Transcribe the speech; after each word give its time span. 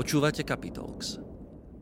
Počúvate 0.00 0.40
Capitalx, 0.48 1.20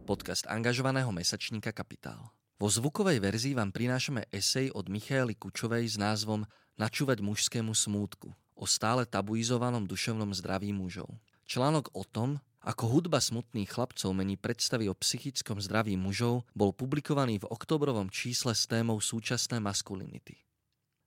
podcast 0.02 0.42
angažovaného 0.50 1.06
mesačníka 1.14 1.70
Kapitál. 1.70 2.34
Vo 2.58 2.66
zvukovej 2.66 3.22
verzii 3.22 3.54
vám 3.54 3.70
prinášame 3.70 4.26
esej 4.34 4.74
od 4.74 4.90
Michaely 4.90 5.38
Kučovej 5.38 5.86
s 5.86 5.94
názvom 6.02 6.42
Načúvať 6.82 7.22
mužskému 7.22 7.70
smútku 7.70 8.34
o 8.58 8.66
stále 8.66 9.06
tabuizovanom 9.06 9.86
duševnom 9.86 10.34
zdraví 10.34 10.74
mužov. 10.74 11.06
Článok 11.46 11.94
o 11.94 12.02
tom, 12.02 12.42
ako 12.58 12.90
hudba 12.90 13.22
smutných 13.22 13.70
chlapcov 13.70 14.10
mení 14.10 14.34
predstavy 14.34 14.90
o 14.90 14.98
psychickom 14.98 15.62
zdraví 15.62 15.94
mužov, 15.94 16.42
bol 16.58 16.74
publikovaný 16.74 17.46
v 17.46 17.46
oktobrovom 17.54 18.10
čísle 18.10 18.50
s 18.50 18.66
témou 18.66 18.98
súčasné 18.98 19.62
maskulinity. 19.62 20.42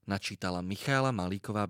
Načítala 0.08 0.64
Michála 0.64 1.12
Malíková 1.12 1.68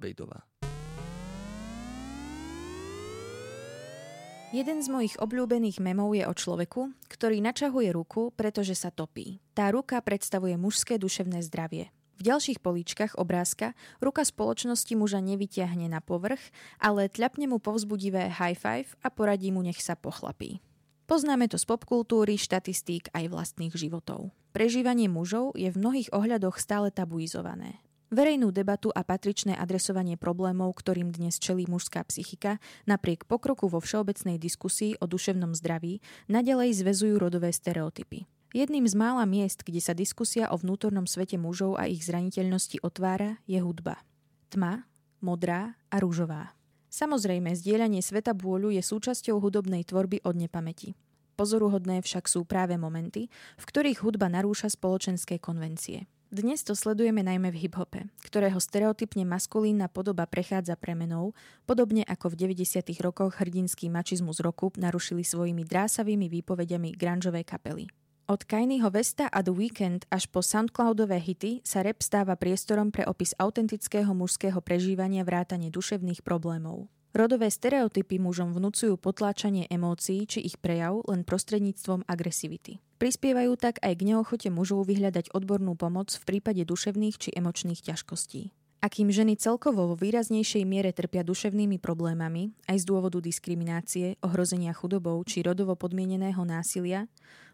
Jeden 4.51 4.83
z 4.83 4.91
mojich 4.91 5.15
obľúbených 5.15 5.79
memov 5.79 6.11
je 6.11 6.27
o 6.27 6.35
človeku, 6.35 6.91
ktorý 7.07 7.39
načahuje 7.39 7.95
ruku, 7.95 8.35
pretože 8.35 8.75
sa 8.75 8.91
topí. 8.91 9.39
Tá 9.55 9.71
ruka 9.71 9.95
predstavuje 10.03 10.59
mužské 10.59 10.99
duševné 10.99 11.39
zdravie. 11.47 11.87
V 12.19 12.27
ďalších 12.27 12.59
políčkach 12.59 13.15
obrázka 13.15 13.71
ruka 14.03 14.27
spoločnosti 14.27 14.91
muža 14.99 15.23
nevyťahne 15.23 15.87
na 15.87 16.03
povrch, 16.03 16.43
ale 16.83 17.07
tľapne 17.07 17.47
mu 17.47 17.63
povzbudivé 17.63 18.27
high 18.27 18.59
five 18.59 18.91
a 18.99 19.07
poradí 19.07 19.55
mu 19.55 19.63
nech 19.63 19.79
sa 19.79 19.95
pochlapí. 19.95 20.59
Poznáme 21.07 21.47
to 21.47 21.55
z 21.55 21.71
popkultúry, 21.71 22.35
štatistík 22.35 23.07
aj 23.15 23.31
vlastných 23.31 23.71
životov. 23.71 24.35
Prežívanie 24.51 25.07
mužov 25.07 25.55
je 25.55 25.71
v 25.71 25.79
mnohých 25.79 26.11
ohľadoch 26.11 26.59
stále 26.59 26.91
tabuizované. 26.91 27.79
Verejnú 28.11 28.51
debatu 28.51 28.91
a 28.91 29.07
patričné 29.07 29.55
adresovanie 29.55 30.19
problémov, 30.19 30.75
ktorým 30.75 31.15
dnes 31.15 31.39
čelí 31.39 31.63
mužská 31.63 32.03
psychika, 32.11 32.59
napriek 32.83 33.23
pokroku 33.23 33.71
vo 33.71 33.79
všeobecnej 33.79 34.35
diskusii 34.35 34.99
o 34.99 35.07
duševnom 35.07 35.55
zdraví, 35.55 36.03
nadalej 36.27 36.75
zvezujú 36.75 37.15
rodové 37.15 37.55
stereotypy. 37.55 38.27
Jedným 38.51 38.83
z 38.83 38.99
mála 38.99 39.23
miest, 39.23 39.63
kde 39.63 39.79
sa 39.79 39.95
diskusia 39.95 40.51
o 40.51 40.59
vnútornom 40.59 41.07
svete 41.07 41.39
mužov 41.39 41.79
a 41.79 41.87
ich 41.87 42.03
zraniteľnosti 42.03 42.83
otvára, 42.83 43.39
je 43.47 43.63
hudba. 43.63 44.03
Tma, 44.51 44.83
modrá 45.23 45.79
a 45.87 46.03
rúžová. 46.03 46.51
Samozrejme, 46.91 47.55
zdieľanie 47.55 48.03
sveta 48.03 48.35
bôľu 48.35 48.75
je 48.75 48.83
súčasťou 48.83 49.39
hudobnej 49.39 49.87
tvorby 49.87 50.19
od 50.27 50.35
nepamäti. 50.35 50.99
Pozoruhodné 51.39 52.03
však 52.03 52.27
sú 52.27 52.43
práve 52.43 52.75
momenty, 52.75 53.31
v 53.55 53.63
ktorých 53.63 54.03
hudba 54.03 54.27
narúša 54.27 54.67
spoločenské 54.67 55.39
konvencie. 55.39 56.11
Dnes 56.31 56.63
to 56.63 56.79
sledujeme 56.79 57.27
najmä 57.27 57.51
v 57.51 57.67
hiphope, 57.67 58.07
ktorého 58.23 58.55
stereotypne 58.55 59.27
maskulínna 59.27 59.91
podoba 59.91 60.23
prechádza 60.23 60.79
premenou, 60.79 61.35
podobne 61.67 62.07
ako 62.07 62.31
v 62.31 62.55
90. 62.55 62.87
rokoch 63.03 63.35
hrdinský 63.43 63.91
mačizmus 63.91 64.39
roku 64.39 64.71
narušili 64.79 65.27
svojimi 65.27 65.67
drásavými 65.67 66.31
výpovediami 66.31 66.95
grungeové 66.95 67.43
kapely. 67.43 67.91
Od 68.31 68.47
Kanyeho 68.47 68.87
Vesta 68.95 69.27
a 69.27 69.43
The 69.43 69.51
Weekend 69.51 70.07
až 70.07 70.31
po 70.31 70.39
Soundcloudové 70.39 71.19
hity 71.19 71.67
sa 71.67 71.83
rap 71.83 71.99
stáva 71.99 72.39
priestorom 72.39 72.95
pre 72.95 73.03
opis 73.03 73.35
autentického 73.35 74.15
mužského 74.15 74.63
prežívania 74.63 75.27
vrátane 75.27 75.67
duševných 75.67 76.23
problémov. 76.23 76.87
Rodové 77.11 77.51
stereotypy 77.51 78.23
mužom 78.23 78.55
vnúcujú 78.55 78.95
potláčanie 78.95 79.67
emócií 79.67 80.23
či 80.23 80.39
ich 80.47 80.55
prejav 80.55 81.03
len 81.11 81.27
prostredníctvom 81.27 82.07
agresivity. 82.07 82.79
Prispievajú 83.03 83.59
tak 83.59 83.83
aj 83.83 83.99
k 83.99 84.05
neochote 84.07 84.47
mužov 84.47 84.87
vyhľadať 84.87 85.35
odbornú 85.35 85.75
pomoc 85.75 86.15
v 86.15 86.23
prípade 86.23 86.63
duševných 86.63 87.15
či 87.19 87.29
emočných 87.35 87.83
ťažkostí. 87.83 88.55
Akým 88.81 89.13
ženy 89.13 89.37
celkovo 89.37 89.93
vo 89.93 89.95
výraznejšej 89.99 90.63
miere 90.65 90.89
trpia 90.89 91.21
duševnými 91.21 91.77
problémami, 91.77 92.55
aj 92.65 92.81
z 92.81 92.85
dôvodu 92.89 93.21
diskriminácie, 93.21 94.17
ohrozenia 94.25 94.73
chudobou 94.73 95.21
či 95.21 95.45
rodovo 95.45 95.77
podmieneného 95.77 96.41
násilia, 96.47 97.05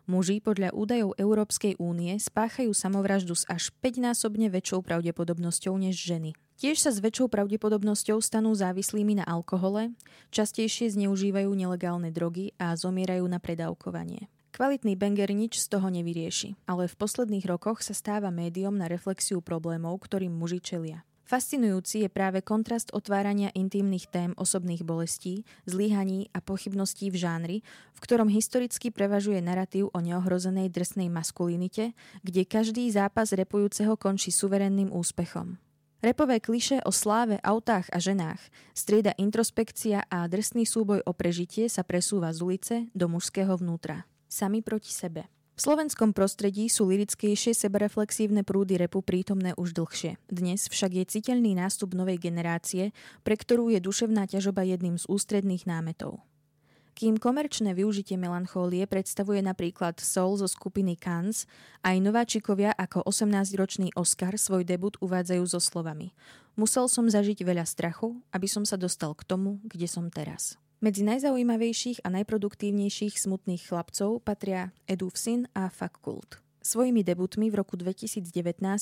muži 0.08 0.40
podľa 0.40 0.72
údajov 0.72 1.20
Európskej 1.20 1.82
únie 1.84 2.16
spáchajú 2.16 2.72
samovraždu 2.72 3.36
s 3.36 3.44
až 3.52 3.76
5-násobne 3.84 4.48
väčšou 4.48 4.86
pravdepodobnosťou 4.86 5.76
než 5.76 6.00
ženy. 6.00 6.32
Tiež 6.58 6.82
sa 6.82 6.90
s 6.90 6.98
väčšou 6.98 7.30
pravdepodobnosťou 7.30 8.18
stanú 8.18 8.50
závislými 8.58 9.22
na 9.22 9.26
alkohole, 9.30 9.94
častejšie 10.34 10.90
zneužívajú 10.90 11.54
nelegálne 11.54 12.10
drogy 12.10 12.58
a 12.58 12.74
zomierajú 12.74 13.30
na 13.30 13.38
predávkovanie. 13.38 14.26
Kvalitný 14.58 14.98
banger 14.98 15.38
nič 15.38 15.62
z 15.62 15.70
toho 15.70 15.86
nevyrieši, 15.94 16.58
ale 16.66 16.90
v 16.90 16.98
posledných 16.98 17.46
rokoch 17.46 17.86
sa 17.86 17.94
stáva 17.94 18.34
médium 18.34 18.74
na 18.74 18.90
reflexiu 18.90 19.38
problémov, 19.38 20.02
ktorým 20.02 20.34
muži 20.34 20.58
čelia. 20.58 21.06
Fascinujúci 21.30 22.02
je 22.02 22.10
práve 22.10 22.42
kontrast 22.42 22.90
otvárania 22.90 23.54
intimných 23.54 24.10
tém 24.10 24.32
osobných 24.34 24.82
bolestí, 24.82 25.46
zlyhaní 25.70 26.34
a 26.34 26.42
pochybností 26.42 27.14
v 27.14 27.22
žánri, 27.22 27.58
v 27.94 28.00
ktorom 28.02 28.34
historicky 28.34 28.90
prevažuje 28.90 29.46
narratív 29.46 29.94
o 29.94 30.00
neohrozenej 30.02 30.74
drsnej 30.74 31.14
maskulinite, 31.14 31.94
kde 32.26 32.50
každý 32.50 32.90
zápas 32.90 33.30
repujúceho 33.36 33.94
končí 33.94 34.34
suverenným 34.34 34.90
úspechom. 34.90 35.62
Repové 36.08 36.40
kliše 36.40 36.80
o 36.88 36.92
sláve, 36.96 37.36
autách 37.44 37.92
a 37.92 38.00
ženách, 38.00 38.40
strieda 38.72 39.12
introspekcia 39.20 40.08
a 40.08 40.24
drsný 40.24 40.64
súboj 40.64 41.04
o 41.04 41.12
prežitie 41.12 41.68
sa 41.68 41.84
presúva 41.84 42.32
z 42.32 42.40
ulice 42.48 42.76
do 42.96 43.12
mužského 43.12 43.52
vnútra. 43.60 44.08
Sami 44.32 44.64
proti 44.64 44.88
sebe. 44.88 45.28
V 45.28 45.68
slovenskom 45.68 46.16
prostredí 46.16 46.72
sú 46.72 46.88
lirickejšie 46.88 47.52
sebareflexívne 47.52 48.48
prúdy 48.48 48.80
repu 48.80 49.04
prítomné 49.04 49.52
už 49.60 49.76
dlhšie. 49.76 50.16
Dnes 50.32 50.72
však 50.72 50.96
je 50.96 51.12
citeľný 51.12 51.60
nástup 51.60 51.92
novej 51.92 52.24
generácie, 52.24 52.96
pre 53.28 53.36
ktorú 53.36 53.76
je 53.76 53.84
duševná 53.84 54.32
ťažoba 54.32 54.64
jedným 54.64 54.96
z 54.96 55.04
ústredných 55.12 55.68
námetov. 55.68 56.24
Kým 56.98 57.22
komerčné 57.22 57.78
využitie 57.78 58.18
melanchólie 58.18 58.90
predstavuje 58.90 59.38
napríklad 59.46 60.02
Soul 60.02 60.42
zo 60.42 60.50
skupiny 60.50 60.98
Kans, 60.98 61.46
aj 61.86 62.02
nováčikovia 62.02 62.74
ako 62.74 63.06
18-ročný 63.06 63.94
Oscar 63.94 64.34
svoj 64.34 64.66
debut 64.66 64.98
uvádzajú 64.98 65.46
so 65.46 65.62
slovami 65.62 66.18
Musel 66.58 66.90
som 66.90 67.06
zažiť 67.06 67.46
veľa 67.46 67.70
strachu, 67.70 68.18
aby 68.34 68.50
som 68.50 68.66
sa 68.66 68.82
dostal 68.82 69.14
k 69.14 69.30
tomu, 69.30 69.62
kde 69.70 69.86
som 69.86 70.10
teraz. 70.10 70.58
Medzi 70.82 71.06
najzaujímavejších 71.06 72.02
a 72.02 72.10
najproduktívnejších 72.18 73.22
smutných 73.22 73.70
chlapcov 73.70 74.26
patria 74.26 74.74
Edův 74.90 75.14
syn 75.14 75.46
a 75.54 75.70
Fakult. 75.70 76.47
Svojimi 76.68 77.00
debutmi 77.00 77.48
v 77.48 77.64
roku 77.64 77.80
2019 77.80 78.28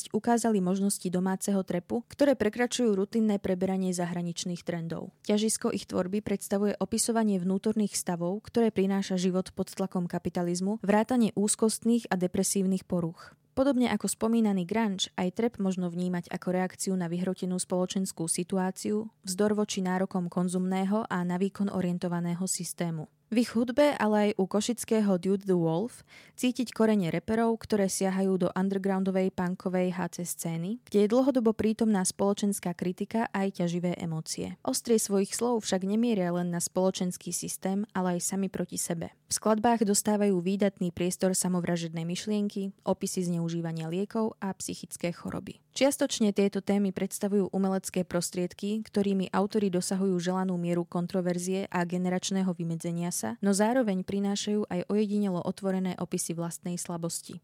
ukázali 0.10 0.58
možnosti 0.58 1.06
domáceho 1.06 1.62
trepu, 1.62 2.02
ktoré 2.10 2.34
prekračujú 2.34 2.98
rutinné 2.98 3.38
preberanie 3.38 3.94
zahraničných 3.94 4.66
trendov. 4.66 5.14
Ťažisko 5.30 5.70
ich 5.70 5.86
tvorby 5.86 6.26
predstavuje 6.26 6.74
opisovanie 6.82 7.38
vnútorných 7.38 7.94
stavov, 7.94 8.42
ktoré 8.42 8.74
prináša 8.74 9.22
život 9.22 9.54
pod 9.54 9.70
tlakom 9.70 10.10
kapitalizmu, 10.10 10.82
vrátanie 10.82 11.30
úzkostných 11.38 12.10
a 12.10 12.18
depresívnych 12.18 12.90
poruch. 12.90 13.38
Podobne 13.54 13.94
ako 13.94 14.10
spomínaný 14.10 14.66
grunge, 14.66 15.14
aj 15.14 15.38
trep 15.38 15.54
možno 15.62 15.94
vnímať 15.94 16.34
ako 16.34 16.58
reakciu 16.58 16.98
na 16.98 17.06
vyhrotenú 17.06 17.62
spoločenskú 17.62 18.26
situáciu, 18.26 19.14
vzdor 19.22 19.54
voči 19.54 19.86
nárokom 19.86 20.26
konzumného 20.26 21.06
a 21.06 21.22
na 21.22 21.38
výkon 21.38 21.70
orientovaného 21.70 22.50
systému. 22.50 23.06
V 23.34 23.42
ich 23.42 23.58
hudbe, 23.58 23.98
ale 23.98 24.30
aj 24.30 24.32
u 24.38 24.46
košického 24.46 25.18
Dude 25.18 25.50
the 25.50 25.58
Wolf 25.58 26.06
cítiť 26.38 26.70
korene 26.70 27.10
reperov, 27.10 27.58
ktoré 27.58 27.90
siahajú 27.90 28.38
do 28.38 28.48
undergroundovej 28.54 29.34
punkovej 29.34 29.98
HC 29.98 30.30
scény, 30.30 30.78
kde 30.86 31.04
je 31.04 31.12
dlhodobo 31.12 31.58
prítomná 31.58 32.06
spoločenská 32.06 32.78
kritika 32.78 33.26
aj 33.34 33.66
ťaživé 33.66 33.98
emócie. 33.98 34.62
Ostrie 34.62 35.02
svojich 35.02 35.34
slov 35.34 35.66
však 35.66 35.90
nemieria 35.90 36.30
len 36.38 36.54
na 36.54 36.62
spoločenský 36.62 37.34
systém, 37.34 37.90
ale 37.98 38.22
aj 38.22 38.30
sami 38.30 38.46
proti 38.46 38.78
sebe. 38.78 39.10
V 39.26 39.34
skladbách 39.34 39.90
dostávajú 39.90 40.38
výdatný 40.38 40.94
priestor 40.94 41.34
samovražedné 41.34 42.06
myšlienky, 42.06 42.78
opisy 42.86 43.26
zneužívania 43.26 43.90
liekov 43.90 44.38
a 44.38 44.54
psychické 44.54 45.10
choroby. 45.10 45.65
Čiastočne 45.76 46.32
tieto 46.32 46.64
témy 46.64 46.96
predstavujú 46.96 47.52
umelecké 47.52 48.08
prostriedky, 48.08 48.80
ktorými 48.80 49.28
autori 49.36 49.68
dosahujú 49.68 50.16
želanú 50.24 50.56
mieru 50.56 50.88
kontroverzie 50.88 51.68
a 51.68 51.84
generačného 51.84 52.48
vymedzenia 52.56 53.12
sa, 53.12 53.36
no 53.44 53.52
zároveň 53.52 54.08
prinášajú 54.08 54.72
aj 54.72 54.88
ojedinelo 54.88 55.44
otvorené 55.44 56.00
opisy 56.00 56.32
vlastnej 56.32 56.80
slabosti. 56.80 57.44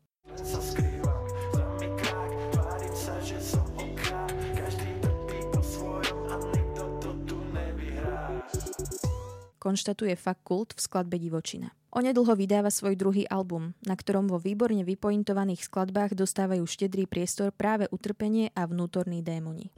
Konštatuje 9.59 10.15
fakt 10.15 10.47
kult 10.47 10.71
v 10.71 10.79
skladbe 10.79 11.19
Divočina. 11.19 11.80
Onedlho 11.91 12.39
vydáva 12.39 12.71
svoj 12.71 12.95
druhý 12.95 13.27
album, 13.27 13.75
na 13.83 13.99
ktorom 13.99 14.31
vo 14.31 14.39
výborne 14.39 14.87
vypointovaných 14.87 15.67
skladbách 15.67 16.15
dostávajú 16.15 16.63
štedrý 16.63 17.03
priestor 17.03 17.51
práve 17.51 17.91
utrpenie 17.91 18.47
a 18.55 18.63
vnútorní 18.63 19.19
démoni. 19.19 19.75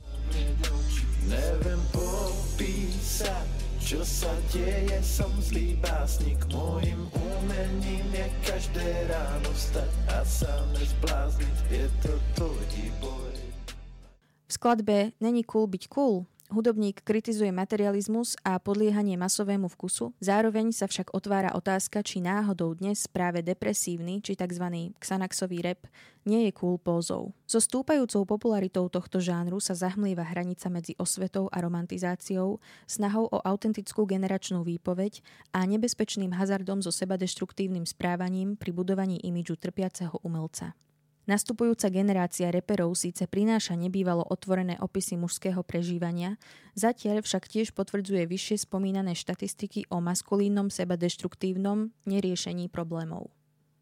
Neviem 1.25 1.81
popísať, 1.89 3.49
čo 3.81 4.05
sa 4.05 4.29
deje, 4.53 5.01
som 5.01 5.33
zlý 5.41 5.73
básnik. 5.81 6.37
Mojim 6.53 7.01
umením 7.17 8.05
je 8.13 8.27
každé 8.45 9.09
ráno 9.09 9.49
stať 9.57 9.89
a 10.13 10.21
sa 10.21 10.53
nezblázniť. 10.77 11.57
Je 11.73 11.85
to 12.05 12.13
tvoj 12.37 12.77
boj. 13.01 13.35
V 14.45 14.51
skladbe 14.53 15.17
Není 15.17 15.41
cool 15.49 15.65
byť 15.65 15.83
cool 15.89 16.29
Hudobník 16.53 17.01
kritizuje 17.01 17.49
materializmus 17.49 18.37
a 18.45 18.61
podliehanie 18.61 19.17
masovému 19.17 19.73
vkusu, 19.73 20.13
zároveň 20.21 20.69
sa 20.69 20.85
však 20.85 21.09
otvára 21.17 21.49
otázka, 21.57 22.05
či 22.05 22.21
náhodou 22.21 22.77
dnes 22.77 23.09
práve 23.09 23.41
depresívny 23.41 24.21
či 24.21 24.37
tzv. 24.37 24.93
xanaxový 25.01 25.65
rap 25.65 25.89
nie 26.29 26.45
je 26.45 26.51
cool 26.53 26.77
pózou. 26.77 27.33
So 27.49 27.57
stúpajúcou 27.57 28.29
popularitou 28.29 28.85
tohto 28.85 29.17
žánru 29.17 29.57
sa 29.57 29.73
zahmlieva 29.73 30.21
hranica 30.29 30.69
medzi 30.69 30.93
osvetou 31.01 31.49
a 31.49 31.57
romantizáciou, 31.57 32.61
snahou 32.85 33.25
o 33.33 33.41
autentickú 33.41 34.05
generačnú 34.05 34.61
výpoveď 34.61 35.25
a 35.57 35.65
nebezpečným 35.65 36.37
hazardom 36.37 36.85
so 36.85 36.93
sebadeštruktívnym 36.93 37.89
správaním 37.89 38.61
pri 38.61 38.69
budovaní 38.69 39.17
imidžu 39.25 39.57
trpiaceho 39.57 40.21
umelca. 40.21 40.77
Nastupujúca 41.23 41.87
generácia 41.87 42.51
reperov 42.51 42.99
síce 42.99 43.23
prináša 43.31 43.79
nebývalo 43.79 44.27
otvorené 44.27 44.75
opisy 44.83 45.15
mužského 45.15 45.63
prežívania, 45.63 46.35
zatiaľ 46.75 47.23
však 47.23 47.47
tiež 47.47 47.71
potvrdzuje 47.71 48.27
vyššie 48.27 48.67
spomínané 48.67 49.15
štatistiky 49.15 49.87
o 49.87 50.03
maskulínnom 50.03 50.67
seba 50.67 50.99
deštruktívnom 50.99 51.95
neriešení 52.03 52.67
problémov. 52.67 53.31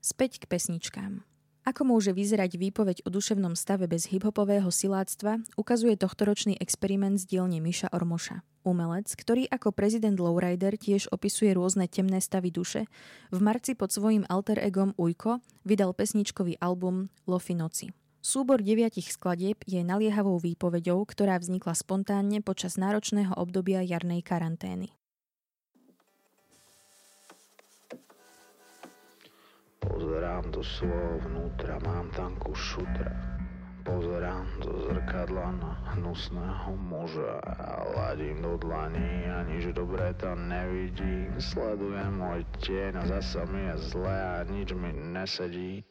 Späť 0.06 0.46
k 0.46 0.54
pesničkám. 0.54 1.31
Ako 1.62 1.86
môže 1.86 2.10
vyzerať 2.10 2.58
výpoveď 2.58 3.06
o 3.06 3.14
duševnom 3.14 3.54
stave 3.54 3.86
bez 3.86 4.10
hiphopového 4.10 4.74
siláctva, 4.74 5.46
ukazuje 5.54 5.94
tohtoročný 5.94 6.58
experiment 6.58 7.22
z 7.22 7.30
dielne 7.30 7.62
Miša 7.62 7.94
Ormoša. 7.94 8.42
Umelec, 8.66 9.14
ktorý 9.14 9.46
ako 9.46 9.70
prezident 9.70 10.18
Lowrider 10.18 10.74
tiež 10.74 11.14
opisuje 11.14 11.54
rôzne 11.54 11.86
temné 11.86 12.18
stavy 12.18 12.50
duše, 12.50 12.90
v 13.30 13.40
marci 13.42 13.78
pod 13.78 13.94
svojím 13.94 14.26
alter 14.26 14.58
egom 14.58 14.98
Ujko 14.98 15.42
vydal 15.62 15.94
pesničkový 15.94 16.58
album 16.58 17.14
Lofi 17.30 17.54
noci. 17.54 17.94
Súbor 18.22 18.62
deviatich 18.62 19.10
skladieb 19.10 19.66
je 19.66 19.82
naliehavou 19.82 20.38
výpovedou, 20.38 21.06
ktorá 21.10 21.42
vznikla 21.42 21.74
spontánne 21.74 22.46
počas 22.46 22.78
náročného 22.78 23.34
obdobia 23.34 23.82
jarnej 23.82 24.22
karantény. 24.22 24.94
Pozerám 29.82 30.54
do 30.54 30.62
svojho 30.62 31.18
vnútra, 31.26 31.82
mám 31.82 32.14
tam 32.14 32.38
kus 32.38 32.58
šutra. 32.58 33.18
Pozerám 33.82 34.46
do 34.62 34.78
zrkadla 34.86 35.58
na 35.58 35.74
hnusného 35.98 36.78
muža 36.78 37.42
a 37.42 37.90
ladím 37.98 38.46
do 38.46 38.62
dlaní 38.62 39.26
a 39.26 39.42
nič 39.42 39.74
dobré 39.74 40.14
tam 40.22 40.46
nevidím. 40.46 41.34
Sledujem 41.42 42.14
môj 42.14 42.46
tieň 42.62 43.02
a 43.02 43.04
zasa 43.10 43.42
mi 43.50 43.74
je 43.74 43.76
zle 43.90 44.14
a 44.14 44.46
nič 44.46 44.70
mi 44.78 44.94
nesedí 44.94 45.82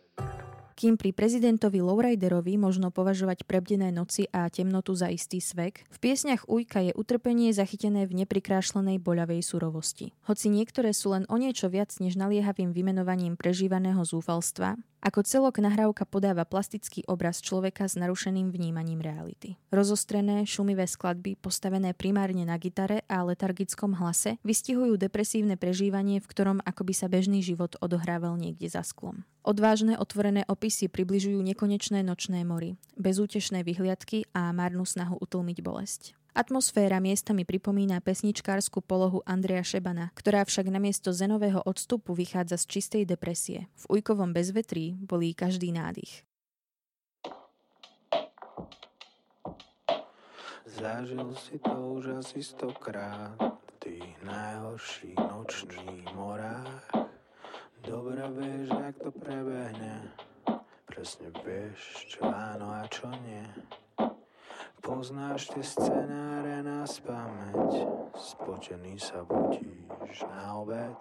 kým 0.81 0.97
pri 0.97 1.13
prezidentovi 1.13 1.85
Lowriderovi 1.85 2.57
možno 2.57 2.89
považovať 2.89 3.45
prebdené 3.45 3.93
noci 3.93 4.25
a 4.33 4.49
temnotu 4.49 4.97
za 4.97 5.13
istý 5.13 5.37
svek, 5.37 5.85
v 5.93 5.99
piesňach 6.01 6.49
Ujka 6.49 6.81
je 6.81 6.97
utrpenie 6.97 7.53
zachytené 7.53 8.09
v 8.09 8.25
neprikrášlenej 8.25 8.97
boľavej 8.97 9.45
surovosti. 9.45 10.17
Hoci 10.25 10.49
niektoré 10.49 10.97
sú 10.97 11.13
len 11.13 11.29
o 11.29 11.37
niečo 11.37 11.69
viac 11.69 11.93
než 12.01 12.17
naliehavým 12.17 12.73
vymenovaním 12.73 13.37
prežívaného 13.37 14.01
zúfalstva, 14.09 14.81
ako 15.01 15.25
celok 15.25 15.65
nahrávka 15.65 16.05
podáva 16.05 16.45
plastický 16.45 17.03
obraz 17.09 17.41
človeka 17.41 17.89
s 17.89 17.97
narušeným 17.97 18.53
vnímaním 18.53 19.01
reality. 19.01 19.57
Rozostrené, 19.73 20.45
šumivé 20.45 20.85
skladby, 20.85 21.41
postavené 21.41 21.97
primárne 21.97 22.45
na 22.45 22.61
gitare 22.61 23.03
a 23.09 23.25
letargickom 23.25 23.97
hlase, 23.97 24.37
vystihujú 24.45 25.01
depresívne 25.01 25.57
prežívanie, 25.57 26.21
v 26.21 26.31
ktorom 26.31 26.59
akoby 26.63 26.93
sa 26.93 27.09
bežný 27.09 27.41
život 27.41 27.81
odohrával 27.81 28.37
niekde 28.37 28.69
za 28.69 28.85
sklom. 28.85 29.25
Odvážne 29.41 29.97
otvorené 29.97 30.45
opisy 30.45 30.93
približujú 30.93 31.41
nekonečné 31.41 32.05
nočné 32.05 32.45
mory, 32.45 32.77
bezútešné 33.01 33.65
vyhliadky 33.65 34.29
a 34.37 34.53
márnu 34.53 34.85
snahu 34.85 35.17
utlmiť 35.17 35.59
bolesť. 35.65 36.20
Atmosféra 36.31 37.03
miestami 37.03 37.43
pripomína 37.43 37.99
pesničkárskú 37.99 38.87
polohu 38.87 39.19
Andreja 39.27 39.67
Šebana, 39.67 40.15
ktorá 40.15 40.47
však 40.47 40.71
namiesto 40.71 41.11
zenového 41.11 41.59
odstupu 41.67 42.15
vychádza 42.15 42.55
z 42.63 42.65
čistej 42.71 43.03
depresie. 43.03 43.67
V 43.75 43.99
ujkovom 43.99 44.31
bezvetrí 44.31 44.95
bolí 44.95 45.35
každý 45.35 45.75
nádych. 45.75 46.23
Zažil 50.71 51.35
si 51.35 51.59
to 51.59 51.99
už 51.99 52.23
asi 52.23 52.47
stokrát 52.47 53.35
v 53.43 53.71
tých 53.83 54.15
najhorších 54.23 55.19
nočných 55.19 56.07
morách. 56.15 57.11
Dobre 57.83 58.23
vieš, 58.39 58.71
jak 58.71 58.95
to 59.03 59.11
prebehne, 59.11 60.15
presne 60.87 61.29
vieš, 61.43 62.07
čo 62.07 62.23
áno 62.31 62.71
a 62.71 62.87
čo 62.87 63.11
nie. 63.27 63.43
Poznáš 64.91 65.55
tie 65.55 65.63
scenáre 65.63 66.67
na 66.67 66.83
spameť, 66.83 67.87
spočený 68.11 68.99
sa 68.99 69.23
budíš 69.23 70.27
na 70.27 70.59
obed. 70.59 70.99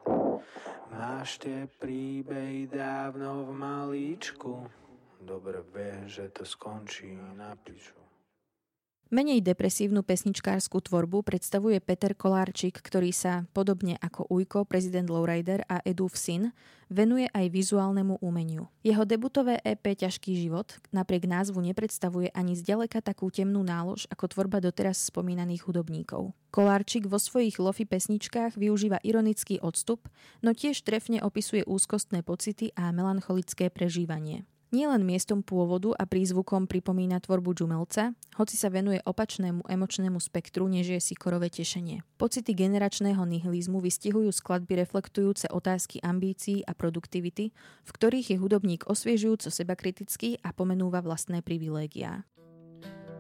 Máš 0.93 1.41
tie 1.41 1.65
príbehy 1.65 2.69
dávno 2.69 3.49
v 3.49 3.51
malíčku, 3.57 4.61
dobre 5.25 5.65
vieš, 5.73 6.21
že 6.21 6.25
to 6.29 6.45
skončí 6.45 7.17
na 7.33 7.57
piču. 7.57 7.97
Menej 9.09 9.41
depresívnu 9.41 10.05
pesničkárskú 10.05 10.85
tvorbu 10.85 11.25
predstavuje 11.25 11.81
Peter 11.81 12.13
Kolárčik, 12.13 12.77
ktorý 12.77 13.09
sa, 13.09 13.41
podobne 13.57 13.97
ako 13.97 14.29
Ujko, 14.29 14.69
prezident 14.69 15.09
Lowrider 15.09 15.65
a 15.65 15.81
Edův 15.81 16.13
syn, 16.13 16.53
venuje 16.93 17.25
aj 17.33 17.49
vizuálnemu 17.49 18.21
umeniu. 18.21 18.69
Jeho 18.85 19.09
debutové 19.09 19.57
EP 19.65 19.81
Ťažký 19.81 20.37
život 20.37 20.77
napriek 20.93 21.25
názvu 21.25 21.57
nepredstavuje 21.57 22.29
ani 22.37 22.53
zďaleka 22.53 23.01
takú 23.01 23.33
temnú 23.33 23.65
nálož 23.65 24.05
ako 24.13 24.29
tvorba 24.29 24.61
doteraz 24.61 25.01
spomínaných 25.09 25.65
hudobníkov. 25.65 26.37
Kolárčik 26.53 27.09
vo 27.09 27.17
svojich 27.17 27.57
lofi 27.57 27.89
pesničkách 27.89 28.61
využíva 28.61 29.01
ironický 29.01 29.57
odstup, 29.57 30.05
no 30.45 30.53
tiež 30.53 30.85
trefne 30.85 31.17
opisuje 31.25 31.65
úzkostné 31.65 32.21
pocity 32.21 32.77
a 32.77 32.93
melancholické 32.93 33.73
prežívanie. 33.73 34.45
Nielen 34.69 35.01
miestom 35.01 35.41
pôvodu 35.41 35.97
a 35.97 36.05
prízvukom 36.05 36.69
pripomína 36.69 37.17
tvorbu 37.25 37.57
džumelca, 37.57 38.13
hoci 38.37 38.53
sa 38.53 38.69
venuje 38.69 39.01
opačnému 39.01 39.65
emočnému 39.65 40.21
spektru, 40.21 40.69
než 40.69 40.93
je 40.93 41.01
sikorové 41.01 41.49
tešenie. 41.49 42.05
Pocity 42.21 42.53
generačného 42.53 43.17
nihilizmu 43.25 43.81
vystihujú 43.81 44.29
skladby 44.29 44.85
reflektujúce 44.85 45.49
otázky 45.49 46.05
ambícií 46.05 46.61
a 46.69 46.77
produktivity, 46.77 47.49
v 47.81 47.89
ktorých 47.89 48.37
je 48.37 48.37
hudobník 48.37 48.85
osviežujúco 48.85 49.49
sebakritický 49.49 50.37
a 50.45 50.53
pomenúva 50.53 51.01
vlastné 51.01 51.41
privilégiá. 51.41 52.29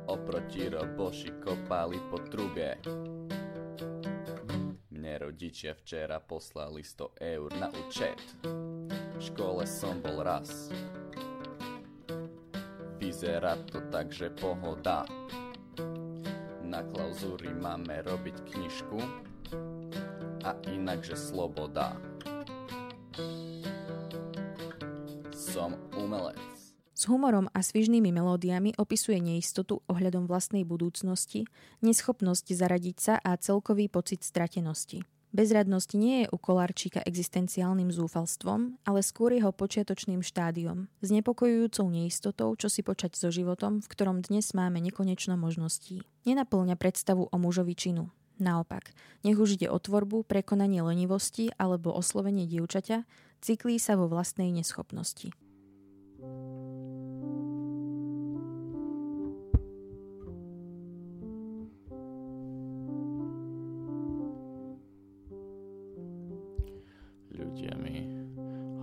Oproti 0.05 0.69
roboši 0.69 1.33
kopali 1.41 1.97
po 2.13 2.21
trube 2.29 2.77
Mne 4.93 5.13
rodičia 5.17 5.73
včera 5.73 6.21
poslali 6.21 6.85
100 6.85 7.17
eur 7.17 7.49
na 7.57 7.73
účet 7.73 8.21
V 9.17 9.21
škole 9.21 9.65
som 9.65 9.97
bol 10.01 10.21
raz 10.21 10.69
Vyzerá 13.09 13.57
to 13.65 13.81
tak, 13.89 14.13
že 14.13 14.29
pohoda. 14.29 15.01
Na 16.61 16.85
klauzúry 16.93 17.49
máme 17.57 18.05
robiť 18.05 18.37
knižku 18.53 19.01
a 20.45 20.53
inakže 20.69 21.17
sloboda. 21.17 21.97
Som 25.33 25.73
umelec. 25.97 26.37
S 26.93 27.09
humorom 27.09 27.49
a 27.49 27.65
svižnými 27.65 28.13
melódiami 28.13 28.77
opisuje 28.77 29.17
neistotu 29.17 29.81
ohľadom 29.89 30.29
vlastnej 30.29 30.61
budúcnosti, 30.61 31.49
neschopnosť 31.81 32.45
zaradiť 32.53 32.97
sa 33.01 33.17
a 33.17 33.33
celkový 33.41 33.89
pocit 33.89 34.21
stratenosti. 34.21 35.01
Bezradnosť 35.29 35.93
nie 35.93 36.25
je 36.25 36.27
u 36.33 36.37
Kolárčíka 36.41 37.05
existenciálnym 37.05 37.93
zúfalstvom, 37.93 38.81
ale 38.81 39.05
skôr 39.05 39.29
jeho 39.29 39.53
počiatočným 39.53 40.25
štádiom, 40.25 40.89
znepokojujúcou 41.05 41.85
neistotou, 41.85 42.49
čo 42.57 42.65
si 42.65 42.81
počať 42.81 43.13
so 43.13 43.29
životom, 43.29 43.77
v 43.77 43.87
ktorom 43.93 44.25
dnes 44.25 44.57
máme 44.57 44.81
nekonečno 44.81 45.37
možností. 45.37 46.01
Nenaplňa 46.25 46.73
predstavu 46.81 47.29
o 47.29 47.35
mužovi 47.37 47.77
činu. 47.77 48.09
Naopak, 48.41 48.89
nech 49.21 49.37
už 49.37 49.61
ide 49.61 49.69
o 49.69 49.77
tvorbu, 49.77 50.25
prekonanie 50.25 50.81
lenivosti 50.81 51.53
alebo 51.61 51.93
oslovenie 51.93 52.49
dievčaťa, 52.49 53.05
cyklí 53.45 53.77
sa 53.77 54.01
vo 54.01 54.09
vlastnej 54.09 54.49
neschopnosti. 54.49 55.29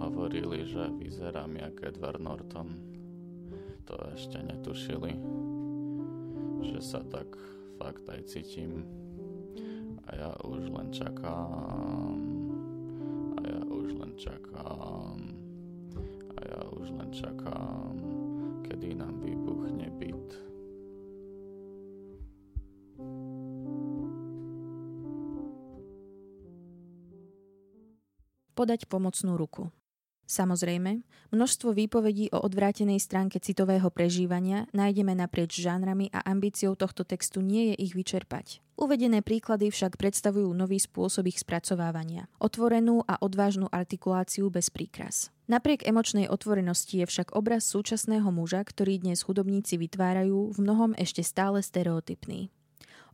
Hovorili, 0.06 0.62
že 0.62 0.86
vyzerám 1.02 1.58
jak 1.58 1.82
Edward 1.82 2.22
Norton. 2.22 2.78
To 3.90 3.94
ešte 4.14 4.38
netušili, 4.38 5.18
že 6.62 6.78
sa 6.78 7.02
tak 7.06 7.26
fakt 7.78 8.06
aj 8.06 8.22
cítim. 8.30 8.86
A 10.06 10.10
ja 10.14 10.30
už 10.46 10.70
len 10.70 10.94
čakám. 10.94 12.18
A 13.34 13.40
ja 13.42 13.62
už 13.66 13.98
len 13.98 14.12
čakám. 14.14 15.18
A 16.34 16.40
ja 16.46 16.60
už 16.70 16.86
len 16.94 17.10
čakám, 17.10 17.94
kedy 18.66 18.94
nám 18.94 19.18
vybuchne 19.22 19.90
byt. 19.98 20.46
podať 28.56 28.88
pomocnú 28.88 29.36
ruku. 29.36 29.68
Samozrejme, 30.26 31.06
množstvo 31.30 31.70
výpovedí 31.70 32.34
o 32.34 32.42
odvrátenej 32.42 32.98
stránke 32.98 33.38
citového 33.38 33.86
prežívania 33.94 34.66
nájdeme 34.74 35.14
naprieč 35.14 35.62
žánrami 35.62 36.10
a 36.10 36.26
ambíciou 36.26 36.74
tohto 36.74 37.06
textu 37.06 37.38
nie 37.38 37.70
je 37.70 37.86
ich 37.86 37.94
vyčerpať. 37.94 38.58
Uvedené 38.76 39.24
príklady 39.24 39.72
však 39.72 39.96
predstavujú 39.96 40.52
nový 40.52 40.76
spôsob 40.76 41.32
ich 41.32 41.40
spracovávania, 41.40 42.28
otvorenú 42.36 43.00
a 43.08 43.16
odvážnu 43.22 43.72
artikuláciu 43.72 44.52
bez 44.52 44.68
príkras. 44.68 45.32
Napriek 45.46 45.86
emočnej 45.86 46.28
otvorenosti 46.28 47.00
je 47.00 47.06
však 47.08 47.32
obraz 47.32 47.64
súčasného 47.70 48.28
muža, 48.28 48.60
ktorý 48.66 49.00
dnes 49.00 49.24
hudobníci 49.24 49.78
vytvárajú, 49.80 50.52
v 50.52 50.58
mnohom 50.58 50.92
ešte 50.98 51.22
stále 51.22 51.62
stereotypný. 51.64 52.52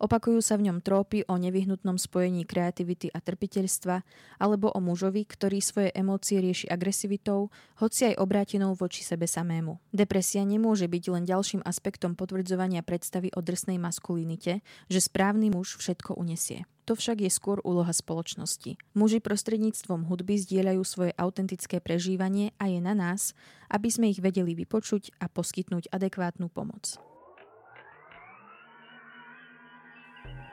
Opakujú 0.02 0.42
sa 0.42 0.59
v 0.59 0.66
ňom 0.66 0.82
trópy 0.82 1.23
o 1.30 1.38
nevyhnutnom 1.38 1.94
spojení 1.94 2.42
kreativity 2.42 3.06
a 3.14 3.23
trpiteľstva 3.23 4.02
alebo 4.42 4.75
o 4.75 4.82
mužovi, 4.82 5.23
ktorý 5.23 5.62
svoje 5.62 5.94
emócie 5.94 6.42
rieši 6.42 6.66
agresivitou, 6.66 7.54
hoci 7.78 8.11
aj 8.11 8.18
obrátenou 8.18 8.75
voči 8.75 9.06
sebe 9.06 9.30
samému. 9.30 9.78
Depresia 9.94 10.42
nemôže 10.42 10.90
byť 10.90 11.04
len 11.06 11.23
ďalším 11.23 11.62
aspektom 11.62 12.18
potvrdzovania 12.18 12.82
predstavy 12.82 13.30
o 13.30 13.38
drsnej 13.38 13.78
maskulinite, 13.78 14.66
že 14.90 14.99
správny 14.99 15.54
muž 15.54 15.78
všetko 15.78 16.18
unesie. 16.18 16.66
To 16.90 16.99
však 16.99 17.23
je 17.23 17.30
skôr 17.30 17.62
úloha 17.62 17.94
spoločnosti. 17.94 18.75
Muži 18.99 19.23
prostredníctvom 19.23 20.11
hudby 20.11 20.35
zdieľajú 20.35 20.82
svoje 20.82 21.12
autentické 21.14 21.78
prežívanie 21.78 22.50
a 22.59 22.66
je 22.66 22.82
na 22.82 22.99
nás, 22.99 23.38
aby 23.71 23.87
sme 23.87 24.11
ich 24.11 24.18
vedeli 24.18 24.59
vypočuť 24.59 25.14
a 25.23 25.30
poskytnúť 25.30 25.94
adekvátnu 25.94 26.50
pomoc. 26.50 26.99